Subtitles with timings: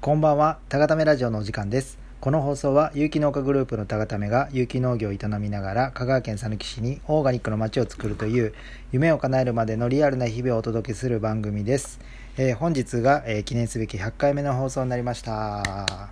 [0.00, 1.98] こんばんは、たがためラジオのお時間です。
[2.22, 8.54] この放送は有機農家グループのたがためが有機農業を営みながら香川県佐木市にオーガニックの街を作るという
[8.92, 12.00] 夢を叶えるまでのリアルな日々をお届けする番組です。
[12.38, 16.08] えー本日が、えー記念すべき100回目の放送になりました。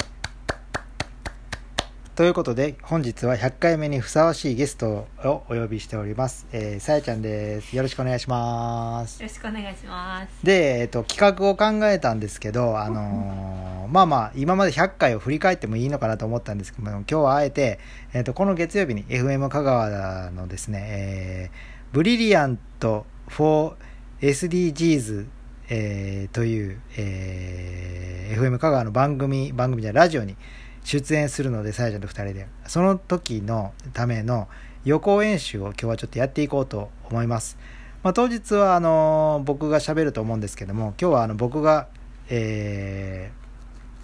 [2.18, 6.48] ということで本日は100回目にふさわしいゲストをお呼びしております。
[6.50, 7.76] えーさやちゃんです。
[7.76, 9.22] よろしくお願いします。
[9.22, 10.44] よろしくお願いします。
[10.44, 17.78] で、えっと、企画を考えたんですけど、あのーまあまあ今まで100回を振り返ってもいいのかなと思ったんですけども今日はあえて、
[18.12, 23.76] えっとこの月曜日に FM 香川のですね、えーブリリアント for
[24.22, 25.28] SDGs、
[25.68, 30.36] えーという、えー FM 香川の番組番組じゃラジオに
[30.84, 34.48] 出演するのでさやちゃんと2人でその時のための
[34.84, 37.58] 予行演習を今日はちょっとやっていこうと思います。
[38.02, 41.88] まあ、当日はあの僕が喋ると思うんですけども今日はあの僕が、
[42.28, 43.38] えー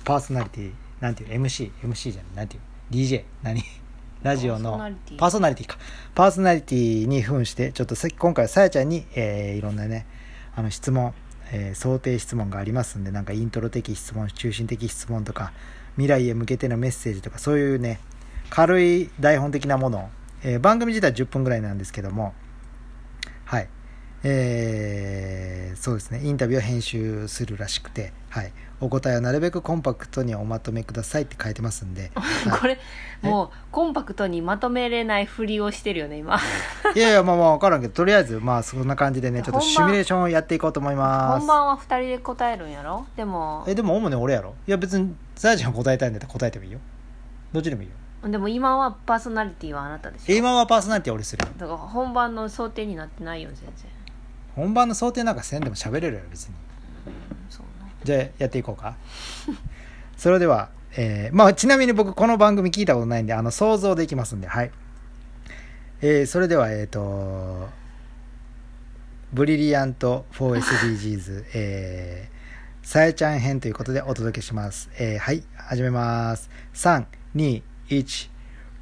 [0.05, 3.62] パーソナリティなんていう MC MC じゃないなんていう DJ 何？
[4.22, 4.78] ラジオの
[5.19, 5.66] パーソナリティ。
[5.66, 5.78] か。
[6.14, 10.06] パーソナリティに扮してちょっとさ今回はさやちゃんに、えーいろんなね
[10.55, 11.14] あの質問、
[11.53, 15.53] えー想定質問がありますんでなんかイントロ的質問中心的質問とか
[15.97, 18.00] 未来へ向けてのメッセージとかそういうね
[18.50, 20.11] 軽い台本的なもの、
[20.42, 22.34] えー番組自体10分ぐらいなんですけども
[23.45, 23.69] はい。
[24.22, 26.20] えーそうですね。
[26.25, 28.52] インタビューを編集するらしくて、はい。
[28.80, 32.10] お答えはなるべくコンパクトにおまとめくださいって書いてますんで。
[32.16, 32.22] は
[32.56, 32.78] いこれ
[33.22, 36.36] もうコンパクトにまとめれないふりをしてるよね今。
[36.96, 41.38] いやいや、まあまあわからんけど、とりあえず、まあそんな感じでね、ちょっとシミュレーションをやっていこうと思います。
[41.38, 43.06] 本番は二人で答えるんやろ？
[43.16, 44.54] でもえ、でも主に俺やろ？
[44.66, 46.80] いや別に、さやちゃんが答えたいんだったら答えてもいいよ。
[47.52, 48.28] どっちでもいいよ。
[48.28, 50.36] でも今はパーソナリティはあなたでしょ？
[50.36, 51.52] 今はパーソナリティは俺するよ。
[51.56, 53.91] だから本番の想定になってないよ全然。
[54.56, 56.54] 本番の想定なんかせんでも喋れるよ、別に。
[57.06, 57.12] うん
[57.48, 57.83] そうな。
[58.05, 58.97] じゃあやっていこうか。
[60.16, 64.70] それでは、えーまあちなみに僕この番組聞いたことないんであの想像できますんではい、
[66.03, 67.69] えーそれではえっ、と
[69.32, 72.34] ブリリアント 4SDGs えー
[72.87, 76.48] さやちゃん編ということでお届けします、えーはい始めます。
[76.75, 77.62] 321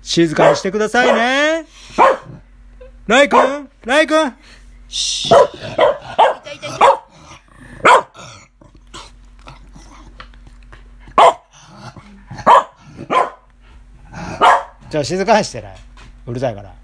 [0.00, 1.66] 静かにしてくださいね。
[3.12, 4.14] ライくんライく。
[14.88, 15.76] じゃあ静かにしてない
[16.26, 16.74] うるさいから。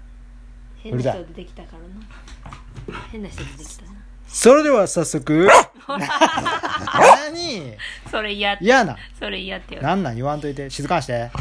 [0.77, 3.05] 変な人出てきたからな。
[3.11, 3.91] 変な人出てきたな。
[4.27, 5.49] それでは早速。
[5.87, 7.75] 何？
[8.11, 8.65] それ嫌って。
[8.65, 8.97] 嫌な。
[9.17, 9.81] それ嫌ってよ。
[9.81, 10.15] なんなん？
[10.15, 10.69] 言わんといて。
[10.69, 11.31] 静かにして。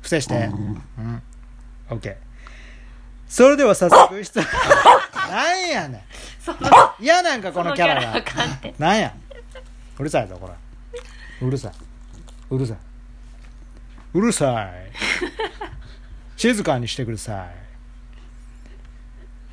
[0.00, 0.36] 伏せして。
[0.36, 1.20] うん。
[1.90, 2.31] オッケー。
[3.32, 4.44] それでは早速質問。
[5.30, 6.04] なんやね
[7.00, 7.02] ん。
[7.02, 8.22] 嫌なんかこそのキャラが。
[8.78, 9.14] なんや。
[9.98, 10.52] うるさいぞこれ。
[11.40, 11.72] うるさい。
[12.50, 12.76] うるさい。
[14.12, 14.92] うるさい。
[16.36, 17.46] 静かにしてくださ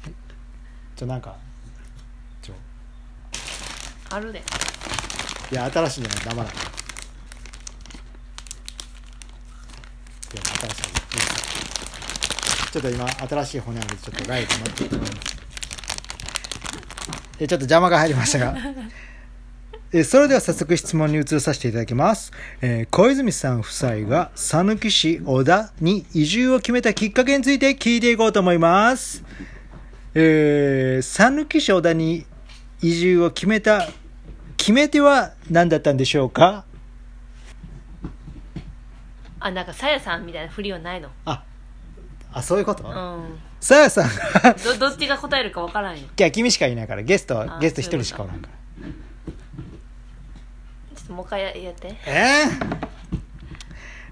[0.05, 0.09] い。
[0.97, 1.37] ちょなんか。
[2.41, 2.55] ちょ。
[4.09, 4.43] あるで。
[5.53, 6.57] いや新しいんじゃない黙らないい
[10.35, 10.68] や新しい
[12.71, 14.95] ちょっと今新しい骨あるんでちょっとライト待って
[17.39, 18.55] えちょっと邪魔が入りましたが。
[19.91, 22.31] えそれでは早速質問に移させていただきます、
[22.61, 29.23] えー小泉さん夫妻が讃岐市小田に移住を決めたきっかけについて聞いていこうと思います。
[30.13, 32.27] えー讃岐市小田に
[32.83, 33.89] 移住を決めた
[34.57, 36.65] 決め手は何だったんでしょうか？
[39.39, 41.09] あ、なんかさやさんみたいなふりはないの？
[41.25, 41.43] あ
[42.31, 42.83] あそういうこと？
[42.87, 43.39] うん。
[43.59, 44.09] さやさん
[44.43, 46.07] がど、どっちが答えるかわからんよ。
[46.17, 48.87] いや君しかいないからゲストはあゲスト一人しかおらんから
[50.95, 51.95] ちょっともう一回ややって。
[52.05, 52.79] えー？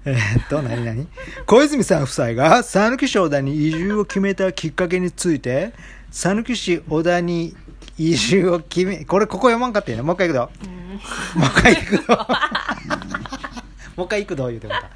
[0.04, 1.06] えーっと何何？
[1.46, 5.72] 小泉さん夫妻が讃岐市小田に移住を決めたきっかけについて
[6.10, 7.54] 讃岐市小田に
[7.98, 11.40] 移住を決めこれここ読まんかったよねもう一回いくぞうん。
[11.40, 12.02] もう一回いくぞ
[13.96, 14.88] もう一回いくぞ言うてもらった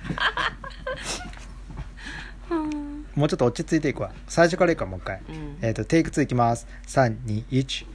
[3.14, 4.12] もうちょっと落ち着いていくわ。
[4.28, 5.58] 最初からいくわもう一回、うん。
[5.60, 6.66] えっ、とテイク2いきます。
[6.86, 7.86] 321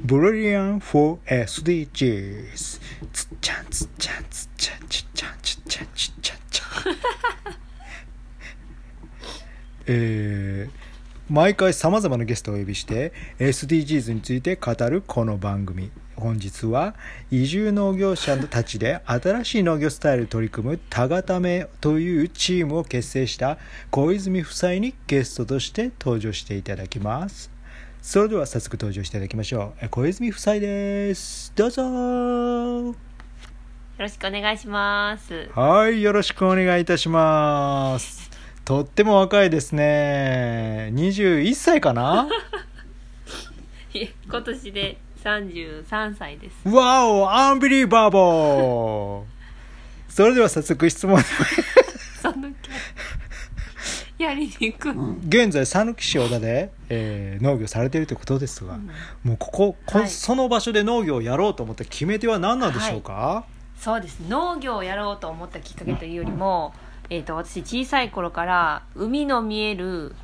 [0.00, 2.80] ブリリアン for SDGs
[3.12, 6.94] つっちゃんつっちゃんつっちゃんちっちゃんちっちゃんちっちゃんちゃん。
[9.86, 10.87] えー
[11.28, 15.90] 毎回さまざまなゲストをお呼びして SDGs について語るこの番組。
[16.16, 16.94] 本日は
[17.30, 23.58] 移住農業者たちで新しい農業スタイルに取り組む「タガタメ」というチームを結成した
[23.90, 27.50] 小泉夫妻にゲストとして登場していただきます。
[28.00, 29.84] それでは早速登場していただきましょう。
[29.84, 31.52] え小泉夫妻です。
[31.54, 31.82] どうぞ。
[31.82, 32.94] よ
[33.98, 35.50] ろしくお願いします。
[35.54, 38.27] はいよろしくお願いいたします
[38.68, 40.90] とっても若いですね。
[40.92, 42.28] 21歳かな？
[43.94, 46.68] 今年で33歳です。
[46.68, 50.12] わおアンビリーバーボー。
[50.12, 51.18] それでは早速質問。
[54.18, 54.90] やりにく。
[54.90, 54.92] い、
[55.26, 58.78] 現在讃岐市小田で、えー農業されているということですが、
[59.24, 60.10] もうこここ、はい。
[60.10, 63.46] その場所で農業をやろうと思った決め手は何なんでしょうか、
[63.78, 64.20] そうです。
[64.28, 66.74] 農業をやろうと思ったきっかけというよりも、
[67.10, 70.14] えー、と私小さい頃から海の見える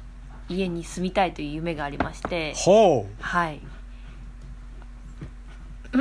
[0.49, 2.53] 家に住みたいという夢がありまして。
[2.55, 3.23] ほう。
[3.23, 3.61] はい。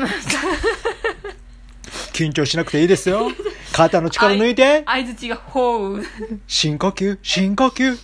[2.13, 3.31] 緊張しなくていいですよ。
[3.71, 4.83] 肩の力抜いて。
[4.87, 6.03] 相づちが「ほう。
[6.47, 7.97] 深呼吸深呼吸。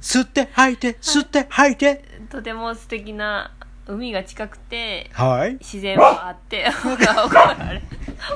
[0.00, 3.52] 吸って吐いて吸って吐いて」とても素敵な
[3.86, 5.52] 海が近くてはい。
[5.54, 7.82] 自然はあって 怒られ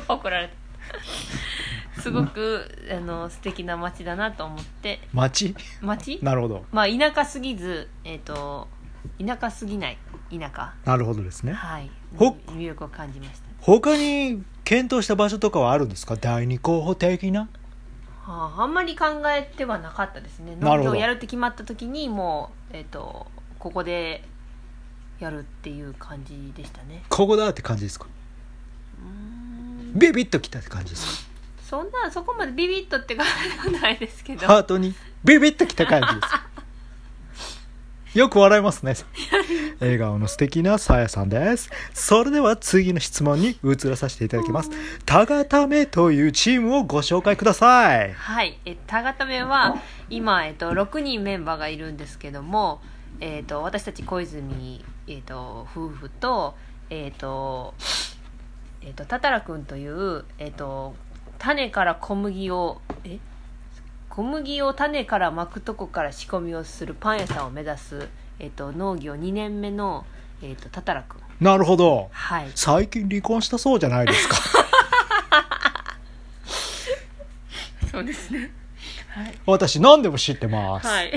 [0.09, 0.55] 怒られた
[2.01, 5.01] すごくあの素敵な街だなと思って。
[5.13, 6.19] 町街？
[6.23, 6.65] なるほど。
[6.73, 8.69] まあ田舎すぎずえっ、と
[9.25, 9.99] 田舎すぎない
[10.31, 10.75] 田舎。
[10.85, 11.53] なるほどですね。
[11.53, 11.91] はい。
[12.17, 13.47] ほ魅力を感じました。
[13.61, 16.17] 他に検討した場所とかはあるんですか？
[16.17, 17.49] 第二候補的な？
[18.23, 20.57] はあ、あんまり考えてはなかったですね。
[20.61, 23.27] 農業やるって決まった時にもう、えっと
[23.59, 24.23] ここで
[25.19, 27.05] やるっていう感じでしたね。
[27.09, 28.07] ここだって感じですか？
[29.01, 29.99] うーん。
[29.99, 31.29] ビビッときたって感じです
[31.69, 34.43] そんなそこまでビビッとって感じはないですけど。
[34.43, 36.21] かハートにビビッときた感じで
[38.13, 38.19] す。
[38.19, 38.95] よく笑いますね。
[39.81, 41.69] 笑顔の素敵なさやさんです。
[41.93, 44.71] それでは次の質問に移らさせていただきます。
[45.05, 48.13] タガタメというチームをご紹介ください。
[48.13, 49.77] はい、えタガタメは
[50.09, 52.81] 今、えっと、6人メンバーがいるんですけども、
[53.19, 56.55] えっと、私たち小泉、えっと、夫婦と,、
[56.91, 57.75] えっと
[58.87, 60.95] えっと、タタラ君という、えっと、
[61.39, 63.19] 種から小麦をえ？
[64.09, 70.07] 小麦を種から巻くとこから仕込みをするパン屋さんを目指す、えっと、農業2年目の、
[70.43, 71.21] えっと、タタラ君。
[71.39, 72.09] なるほど。
[72.13, 72.51] はい。
[72.55, 74.37] 最近離婚したそうじゃないですか。
[77.93, 78.51] そうですね。
[79.47, 81.13] 私何でも知ってます、はい。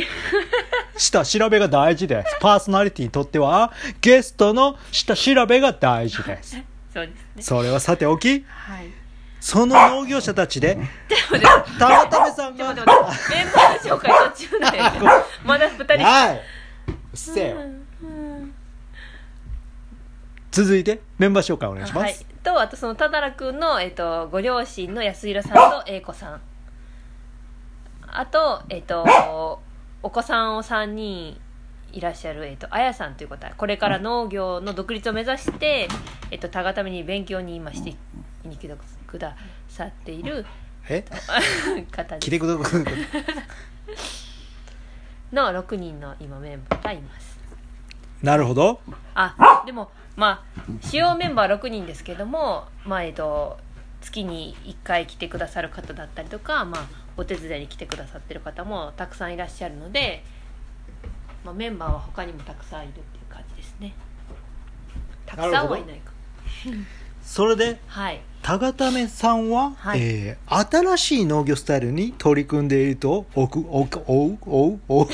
[0.98, 2.38] 下調べが大事です。
[2.42, 3.71] パーソナリティにとっては
[4.01, 6.57] ゲストの下調べが大事です。
[6.94, 7.44] そうですね。
[7.44, 8.98] それはさておきはい
[9.39, 10.81] その農業者たちでで
[11.31, 14.65] もでもタガタメさんがメンバー紹介途中で
[15.45, 16.03] まだ二人。
[16.03, 16.36] はい。
[16.36, 17.57] うっせえよ。
[18.03, 18.53] うん
[20.51, 22.13] 続いてメンバー紹介お願いしまはい。
[22.13, 26.42] す、とあとそのただらくんの、えっとご両親の安弘さんと英子さん。
[28.07, 29.59] あとえっと
[30.01, 31.39] お子さんを3人
[31.92, 35.87] いらっしゃる、えっと、あやさんという方これから農業の独立を目指して、
[36.31, 37.95] えっと、たがために勉強に今して
[38.44, 38.78] に来てく
[39.18, 39.35] だ
[39.68, 40.45] さっている
[40.87, 41.04] え？
[41.92, 42.25] 方です。
[42.25, 42.83] 来てください。
[45.31, 47.39] の6人の今メンバーがいます。
[48.21, 48.81] なるほど。
[49.16, 53.57] あでもまあ主要メンバー6人ですけども、まあえっと、
[54.01, 60.23] 月に1回来てくださる方だったりとか、まあ、お手伝いに来てくださってる方もたくさんいらっしゃるので、
[61.45, 63.94] まあ、メンバーは他にもたくさんいるっていう感じですね。
[65.25, 66.11] たくさんはいないか
[67.30, 68.21] それではい。
[68.42, 70.02] タガタメさんは、はい。
[70.02, 75.07] えー新しい農業スタイルに取り組んでいるとおくおくおうおうおう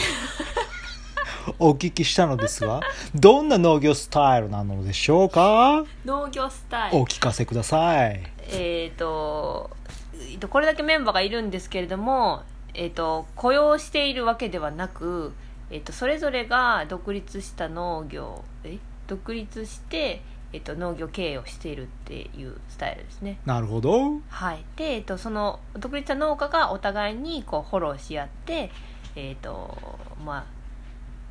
[1.60, 2.80] お聞きしたのですが
[3.14, 5.84] どんな農業スタイルなのでしょうか？
[6.06, 7.00] 農業スタイル。
[7.00, 8.24] お聞かせください。
[8.48, 9.70] えっ、と
[10.14, 12.44] えーとこれだけメンバーがいるんですけれども、
[12.74, 15.34] えー、と雇用しているわけではなく、
[15.70, 20.22] えー、とそれぞれが独立した農業え独立して、
[20.56, 23.40] えー、と農業経営をしているっていうスタイルですね。
[23.46, 24.22] なるほど。
[24.30, 24.64] はい。
[24.78, 28.72] で、えー、とその独立した農家がお互いにこうフォローし合って
[29.16, 29.78] えっ、と
[30.24, 30.46] まあ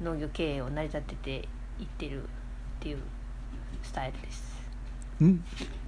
[0.03, 1.31] 農業経営を成り立てて
[1.81, 2.27] いってるっ
[2.81, 2.99] ていう
[3.83, 4.53] スタイルです。
[4.53, 4.54] ん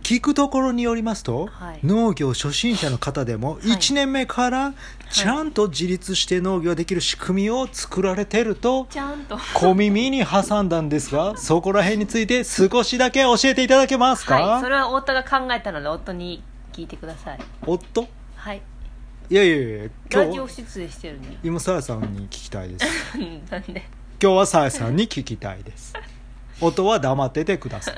[0.02, 1.80] 聞くところによりますと、はい。
[1.82, 3.72] 農業初心者の方でもい。
[3.72, 4.74] 1年目から
[5.10, 9.36] ちゃんと自立して農業できる仕組みを作られてるとちゃんと。
[9.54, 14.60] 小耳に挟んだんですが そこら辺について少しだけ教えていただけますか、はい。
[14.60, 16.42] それは夫が考えたので夫に
[16.72, 17.38] 聞いてください。
[17.66, 18.06] 夫？
[18.36, 18.62] はい。
[19.28, 20.78] いやいやいやラジオ今日
[21.42, 23.18] 今さやさんに聞きたいです。
[23.50, 23.88] なんで？
[24.22, 25.92] 今日はさやさんに聞きたいです。
[26.62, 27.94] 音は黙っててください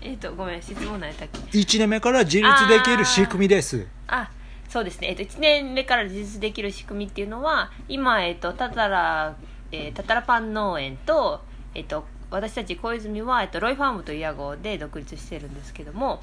[0.00, 3.86] えっ、とごめん質問何やったっけ？1年目から自立できる仕組みです。
[4.06, 4.30] あ
[4.68, 9.34] そうですね、えっと1年目から自立できる仕組みっていうのは今、えっとタタラ、
[9.72, 11.40] えータタラパン農園と、
[11.74, 16.20] えっと私たち小泉は、えっとロイファームという屋号で独立してるんですけども、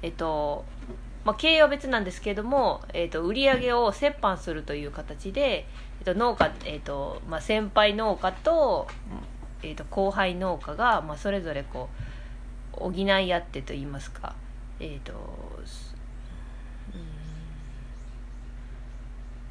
[0.00, 0.64] えっと
[1.26, 5.66] まあ、経営は別なんですけども、えっと売り上げを折半するという形で、
[5.98, 8.86] えっと農家、えっとまあ、先輩農家と,、
[9.62, 12.02] えっと後輩農家が、まあ、それぞれこう
[12.76, 14.34] 補い合ってといいますか、
[14.80, 15.12] えっと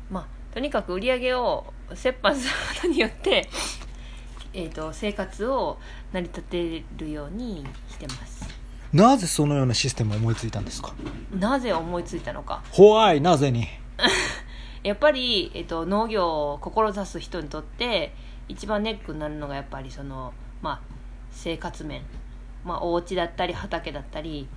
[0.10, 3.50] まあ、とにかく売り上げを折半することによって、
[4.54, 5.78] えー、と生活を
[6.14, 8.46] 成り立てるようにしてます。
[8.94, 10.94] なぜそのようなシステムを思いついたんですか？
[11.34, 12.62] なぜ思いついたのか。
[12.72, 13.68] ホワイなぜに？
[14.84, 18.14] やっぱり、えー、と農業を志す人にとって
[18.48, 20.80] 一番ネックになるのがやっぱりその、まあ、
[21.32, 22.04] 生活面、
[22.66, 24.48] まあ、お家だったり畑だったり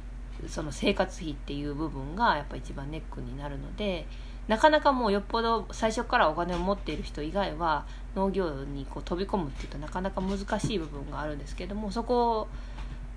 [0.49, 4.07] その生活費っていう部分がやっぱ一番ネックになるので
[4.49, 7.87] なかなかもうよっぽど最初からお金を持っている人以外は
[8.17, 12.49] 農業にこう飛び込むっていうとなかなか難しい部分があるんですけどもそこを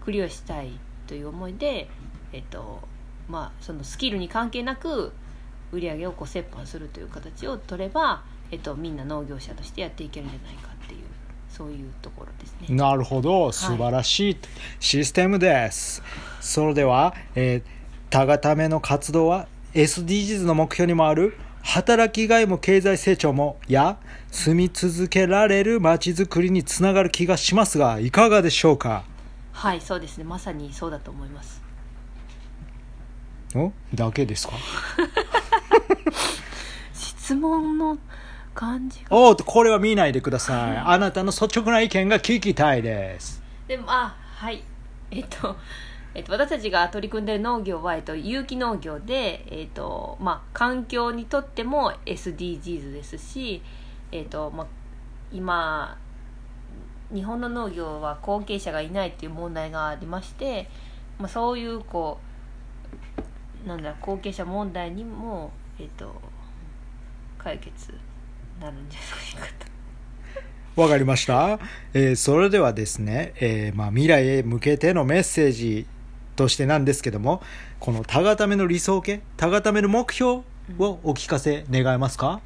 [0.04, 0.72] クリアしたい
[1.08, 1.90] という思いで、
[2.34, 2.80] えっと
[3.30, 5.14] まあ、そのスキルに関係なく
[5.72, 11.02] 売り上げをこう折半するという形を取れば、えっと、みんな農業者としてやっていけるんじゃないかっていう
[11.56, 12.76] そういうところですね。
[12.76, 13.52] なるほど。
[13.52, 14.38] 素晴らしい
[14.80, 16.02] システムです、
[16.40, 17.64] それでは、えー、
[18.10, 23.98] たがための活動は SDGs の目標にもある働きがいも経済成長もや
[24.32, 29.04] 住み続けられる街づくりにつながる気がしますがいかがでしょうか？
[29.54, 30.24] はいそうですね。
[30.24, 31.62] まさにそうだと思います。
[33.56, 33.72] お？
[33.94, 34.54] だけですか？
[36.94, 37.98] 質問の
[38.54, 39.08] 感じが。
[39.12, 40.78] おっとこれは見ないでください。
[40.78, 43.42] あなたの率直な意見が聞きたいです。
[43.68, 44.64] でもあはい。
[45.12, 45.56] えっと
[46.14, 53.62] えっと、私たちが取り組んでいる農業は、えっと、有機農業で、えっとまあ、環境にとっても SDGs ですし、
[54.12, 54.68] えっとまあ、
[55.32, 55.98] 今
[57.14, 60.70] 日本の農業は後継者がいないっていう問題がありまして、
[61.18, 62.20] まあ、そういうこ
[63.66, 66.14] うなんだ後継者問題にも、えっと、
[67.38, 67.94] 解決
[68.62, 69.00] なるんじゃ
[69.40, 69.54] ないか
[70.76, 70.82] と。
[70.82, 71.60] わかりました、
[71.94, 75.86] えーそれではですね、えーまあ、未来へ向けてのメッセージ
[76.38, 77.42] としてなんですけども
[77.80, 80.44] このタガタメの理想形タガタメの目標
[80.80, 82.40] をお聞かせ願えますか、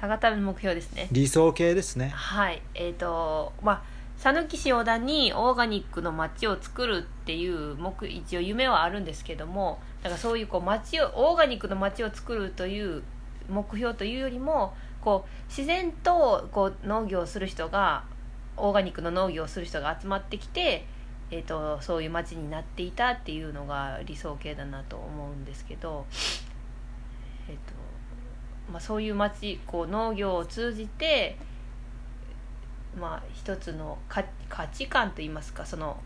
[0.00, 1.08] 田形の目標ですね。
[1.10, 2.08] 理想形ですね。
[2.08, 2.62] はい。
[2.74, 3.82] えっ、とまあ
[4.18, 13.02] 讃岐市小田にオーガニックの街を作るっていう目一応夢はあるんですけどもだからそういうこう街をオーガニックの街を作るという
[13.48, 18.04] 目標というよりもこう自然とこう農業をする人が
[18.56, 20.84] オーガニックの農業をする人が集まってきて、
[21.30, 26.06] えー、とそういう街になっていたっていうのが理想形だなと思うんですけど、
[27.48, 27.60] えーと
[28.72, 31.36] まあ、そういう街こう農業を通じて
[32.98, 35.96] まあ、一つの価価値観といいますかその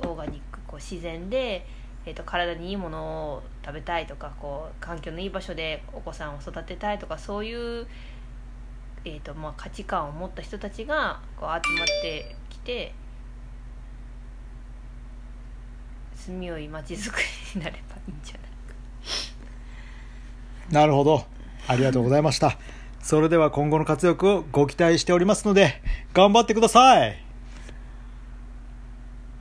[0.00, 1.66] オーガニックこう自然で、
[2.08, 7.86] えー、と体にいいものを食べたいとかこう環境のいい場所でお子さんを育てたいとかそういう、
[9.04, 12.94] えーとまあ、価値観を持った人たちがこう集まってきて
[16.14, 17.18] 住みよい街づく
[17.54, 18.48] りになればいいんじゃないか。
[20.72, 21.26] なるほど。
[21.66, 22.56] ありがとうございました。
[23.02, 25.82] それでは今後の活躍をご期待しておりますので
[26.14, 27.27] 頑張ってください。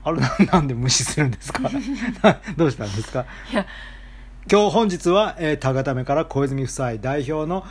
[0.07, 1.69] あれな なんで無視するんですか？
[2.57, 3.25] どうしたんですか？
[3.51, 3.65] いや。
[4.49, 7.65] 今日本日は、えー、高ためから小泉夫妻代表の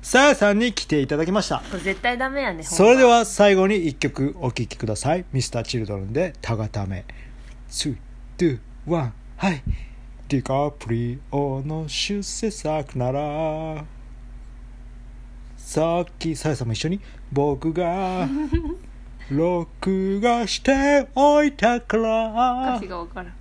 [0.00, 1.58] さやさんに来ていただきました。
[1.70, 5.24] これ絶対ダメやねそれでは最後に一曲お聴きください。
[5.34, 7.04] Mr.Children で「たがため」
[7.70, 7.96] 3、
[8.38, 9.62] 2、1はい。
[10.28, 13.84] ディカプリオの出世作なら
[15.56, 18.26] さっきさやさんも一緒に僕が
[19.30, 22.74] 録画しておいたから。
[22.76, 23.32] 歌詞が分からん。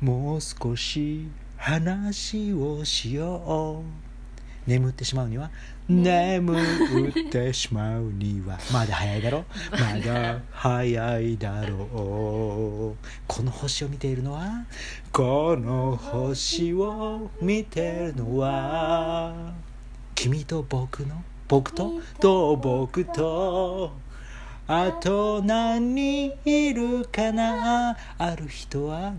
[0.00, 1.26] もう少し
[1.56, 4.70] 話をしよう。
[4.70, 5.50] 眠ってしまうには
[5.88, 8.58] 眠ってしまうには。
[8.72, 9.44] まだ早いだろ？
[9.72, 10.38] まだ。
[10.52, 13.06] 早いだろう。
[13.26, 14.64] この星を見ているのは？
[15.10, 19.52] この星を見てるのは？
[20.14, 21.20] 君と僕の？
[21.48, 22.00] 僕と？
[22.20, 23.92] と僕と？
[24.72, 27.96] あと何人いるかな？
[28.16, 29.14] ある人は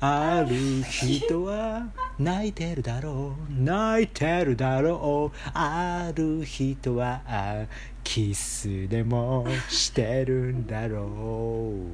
[0.00, 1.86] ある人は
[2.18, 3.52] 泣いてるだろう。
[3.52, 5.38] 泣いてるだろう。
[5.54, 7.20] ある人は
[8.02, 11.84] キスでもしてるんだろう。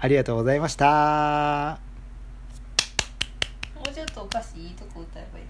[0.00, 1.78] ありがとうございました。
[3.74, 5.44] もうちょっとお菓子いいとこ歌えばいい